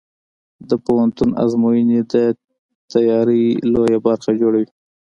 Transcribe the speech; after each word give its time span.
د 0.69 0.71
پوهنتون 0.85 1.29
ازموینې 1.43 1.99
د 2.13 2.15
تیاری 2.91 3.43
لویه 3.73 3.99
برخه 4.05 4.31
جوړوي. 4.41 4.69